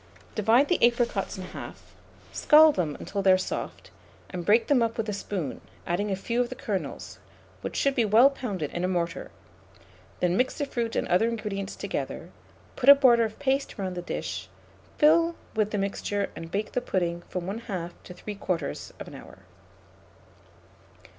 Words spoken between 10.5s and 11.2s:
the fruit and